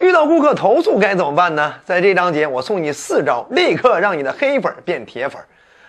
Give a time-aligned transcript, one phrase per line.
[0.00, 1.74] 遇到顾客投诉该怎么办呢？
[1.84, 5.38] 在这章节我送你四招，立刻让你的黑粉变铁粉。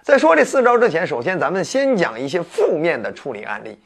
[0.00, 3.76] 在说这四招之前，首先咱们先讲一些负面的处理案例。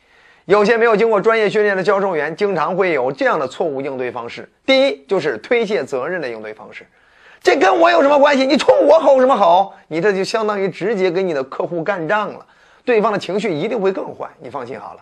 [0.44, 4.46] 有些没有经过专业训练的销售员，经常会有这样的错误应对方式。
[4.66, 6.86] 第一，就是推卸责任的应对方式。
[7.42, 8.44] 这跟我有什么关系？
[8.44, 9.72] 你冲我吼什么吼？
[9.88, 12.44] 你这就相当于直接跟你的客户干仗了，
[12.84, 14.28] 对方的情绪一定会更坏。
[14.38, 15.00] 你放心好了。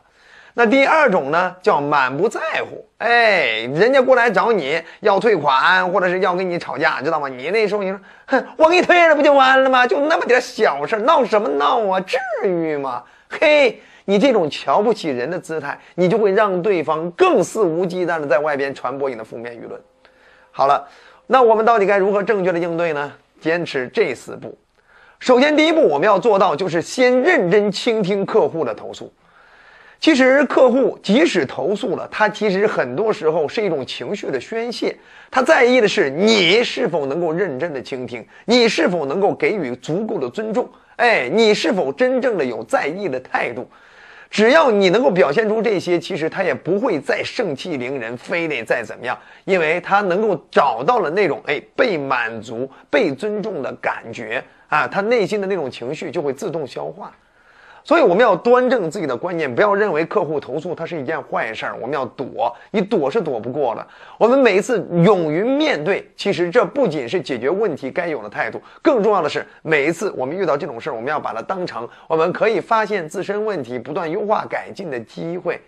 [0.55, 2.85] 那第二种呢，叫满不在乎。
[2.99, 7.29] 哎，人家过来找你要退款，或者是要跟你吵架，知道吗？
[7.29, 9.87] 你那时候你说，哼，我给你退了不就完了吗？
[9.87, 12.01] 就那么点小事，闹什么闹啊？
[12.01, 13.05] 至于吗？
[13.29, 19.81] 嘿，你这种瞧不起人的姿态，你就会让对方更肆无忌惮的在外边传播你的负面舆论。
[20.51, 20.85] 好了，
[21.29, 23.13] 那我们到底该如何正确的应对呢？
[23.41, 24.59] 坚持这四步。
[25.21, 29.13] 首先，第一步我们要做到就是先认真倾听客户的投诉。
[30.01, 34.97] 其实客户即使投诉了，他其实很多时候是一种情绪的宣泄。
[35.31, 43.69] 他在意的是你是否能够认真的倾听，你是否能够给予足够的尊重，哎，你是否真正的有在意的态度。
[44.31, 57.13] 只要你能够表现出这些，其实他也不会再盛气凌人，非得再怎么样，因为他能够找到了那种哎被满足、被尊重的感觉啊，他内心的那种情绪就会自动消化。
[57.89, 61.75] 所以我们要端正自己的观念，不要认为客户投诉它是一件坏事儿。
[61.81, 63.87] 我们要躲，你躲是躲不过的。
[64.19, 75.59] 我们每一次勇于面对，其实这不仅是解决问题该有的态度，更重要的是每一次我们遇到这种事儿，我们要把它当成我们可以发现自身问题、不断优化改进的机会。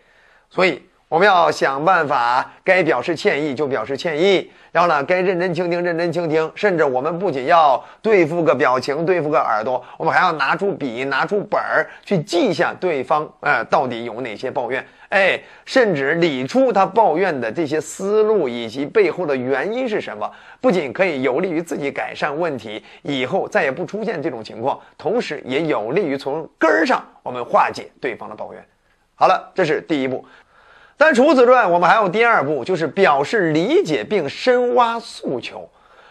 [0.51, 0.83] 所以。
[1.11, 28.65] 我们要想办法，该表示歉意就表示歉意，然后呢，该认真倾听认真倾听，甚至我们不仅要对付个表情，对付个耳朵，我们还要拿出笔，拿出本儿去记下对方，呃，到底有哪些抱怨，哎，甚至理出他抱怨的这些思路以及背后的原因是什么，不仅可以有利于自己改善问题，以后再也不出现这种情况，同时也有利于从根儿上我们化解对方的抱怨。
[29.17, 30.25] 好了，这是第一步。
[31.01, 35.67] 但除此之外，我们还有第二步，就是表示理解并深挖诉求。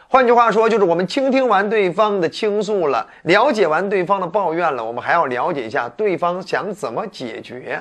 [0.07, 7.79] 换句话说，就是我们倾听完对方的倾诉了，了解完对方的抱怨了，我们还要了解一下对方想怎么解决。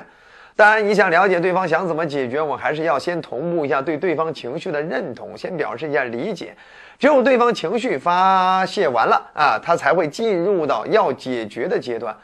[0.55, 6.55] 当然，你想了解对方想怎么解决，我还是要先同步一下对对方情绪的认同，先表示一下理解。
[6.99, 12.15] 只有对方情绪发泄完了啊，他才会进入到要解决的阶段。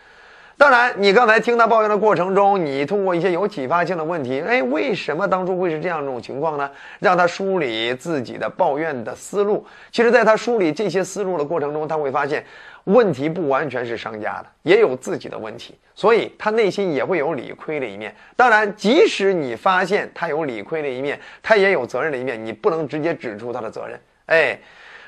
[0.57, 6.71] 当然，你刚才听他抱怨的过程中，你通过一些有启发性的问题，哎，为什么当初会是这样一种情况呢？
[6.99, 9.65] 让他梳理自己的抱怨的思路。
[9.91, 12.43] 其实，在他梳理这些思路的过程中，他会发现
[12.85, 18.15] 问题不完全是商家的，也有自己的问题，所以他内心也会有理亏的一面。
[18.37, 24.57] 当然，即使你发现他有理亏的一面，他也有责任的一面，你不能直接指出他的责任，哎。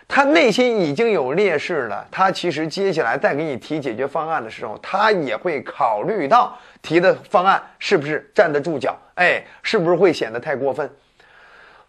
[0.07, 10.90] 他内心已经有劣势了，他其实接下来再给你提解决方案的时候，他也会考虑到提的方案是不是站得住脚，哎，是不是会显得太过分？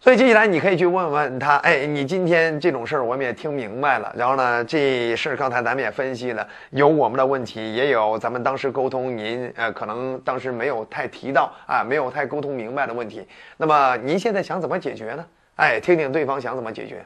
[0.01, 15.25] 所以接下来你可以去问问他，哎，你今天这种事儿我们也听明白了，然后呢，这事儿刚才咱们也分析了，有我们的问题，也有咱们当时沟通您呃可能当时没有太提到啊，没有太沟通明白的问题，那么您现在想怎么解决呢？
[15.55, 17.05] 哎，听听对方想怎么解决。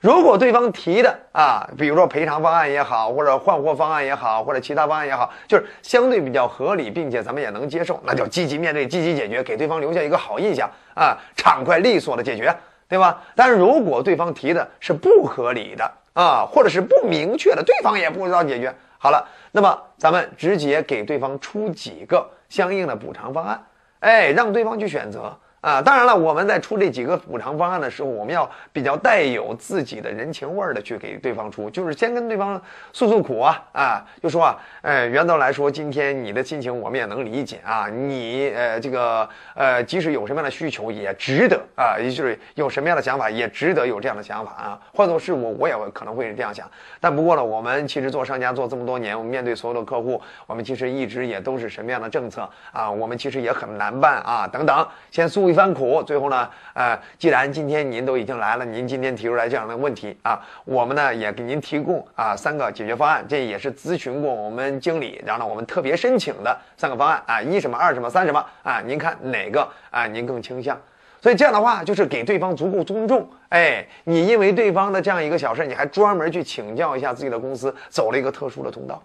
[0.00, 12.54] 如果对方提的啊，比如说赔偿方案也好，或者换货方案也好，或者其他方案也好，就是相对比较合理，并且咱们也能接受，那就积极面对，积极解决，给对方留下一个好印象啊，畅快利索的解决，
[12.88, 13.20] 对吧？
[13.36, 19.22] 但是如果对方提的是不合理的啊，或者是不明确的，对方也不知道解决，好了，
[19.52, 23.62] 那么咱们直接给对方出几个相应的补偿方案，
[23.98, 25.36] 哎，让对方去选择。
[25.60, 32.58] 啊，当然了，我们在出这几个补偿方案的时候，我们要比较带有自己的人情味儿的去给对方出，就是先跟对方
[32.94, 44.80] 诉诉苦啊，啊，就说啊，呃，原则来说，今天你的心情我们也能理解啊，你呃这个呃，即使有什么样的需求，也值得啊，也就是有什么样的想法，也值得有这样的想法啊。
[44.94, 46.66] 换做是我，我也可能会是这样想。
[47.00, 52.90] 但不过呢，我们其实做商家做这么多年，我们面对所有的客户，我们其实一直也都是什么样的政策啊？
[52.90, 55.49] 我们其实也很难办啊，等等，先诉。
[55.50, 70.80] 一番苦，最后呢，呃，既然今天您都已经来了，您今天提出来这样的问题啊，我们呢也给您提供啊三个解决方案，这也是咨询过我们经理，然后呢我们特别申请的三个方案啊，一什么，二什么，三什么啊，您看哪个啊您更倾向？
[71.20, 79.02] 所以这样的话就是给对方足够尊重，哎，你因为对方的这样一个小事，你还专门去请教一下自己的公司，走了一个特殊的通道。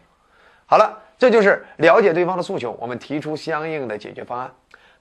[0.66, 4.50] 好了，这就是了解对方的诉求，我们提出相应的解决方案。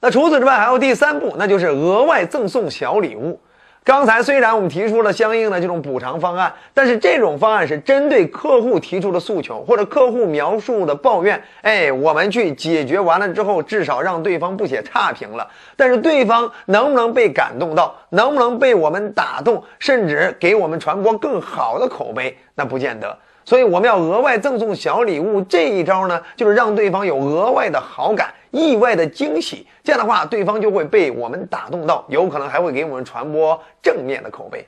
[0.04, 3.40] 那除此之外，还有第三步，那就是额外赠送小礼物。
[3.82, 15.48] 刚才虽然我们提出了相应的这种补偿方案，但是这种方案是针对客户提出的诉求或者客户描述的抱怨，哎，我们去解决完了之后，至少让对方不写差评了。
[15.74, 23.16] 但是对方能不能被感动到，能不能被我们打动，甚至给我们传播更好的口碑，那不见得。
[23.46, 28.28] 所以我们要额外赠送小礼物，这一招呢，就是让对方有额外的好感。
[28.54, 34.64] 意外的惊喜，这样的话，对方就会被我们打动到，有可能还会给我们传播正面的口碑。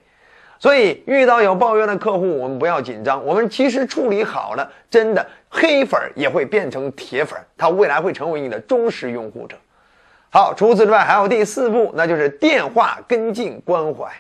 [0.59, 9.57] 所以，遇到有抱怨的客户，我们不要紧张，我们其实处理好了，真的黑粉也会变成铁粉，他未来会成为你的忠实拥护者。
[10.31, 14.11] 好，除此之外，还有第四步，那就是电话跟进关怀。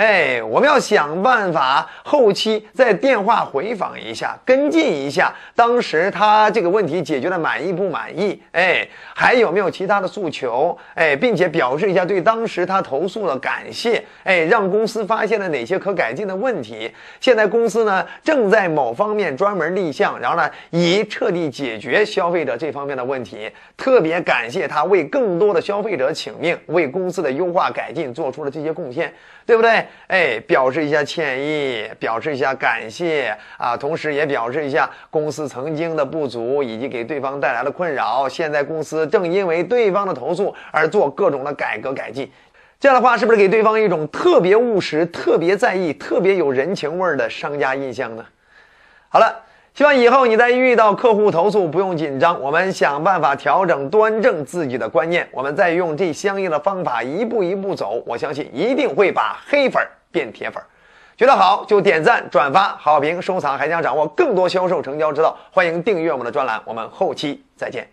[0.00, 8.40] 哎，我们要想办法，后期再电话回访一下，跟进一下，当时他这个问题解决的满意不满意？
[8.52, 10.74] 哎，还有没有其他的诉求？
[10.94, 14.02] 哎，并且表示一下对当时他投诉的感谢。
[14.24, 16.90] 哎，让公司发现了哪些可改进的问题？
[17.20, 23.50] 现在公司呢正在某方面专门立项，然后呢以彻底解决消费者这方面的问题。
[23.76, 29.12] 特别感谢他为更多的消费者请命，为公司的优化改进做出了这些贡献。
[29.50, 29.84] 对不对？
[30.06, 38.28] 哎，表示一下歉意，表示一下感谢啊，同时也表示一下公司曾经的不足以及给对方带来的困扰。
[38.28, 42.30] 现在公司正因为对方的投诉而做各种的改革改进，
[42.78, 48.24] 这样的话是不是给对方一种特别务实、特别在意、特别有人情味儿的商家印象呢？
[49.08, 49.36] 好了。
[49.80, 59.82] 希望以后你再遇到客户投诉不用紧张，我们想办法调整端正自己的观念，我们再用这相应的方法一步一步走，我相信一定会把黑粉
[60.12, 60.62] 变铁粉。
[61.16, 67.88] 觉得好就点赞、转发、好评、收藏，还想掌握更多销售成交之道，欢迎订阅我们的专栏，我们后期再见。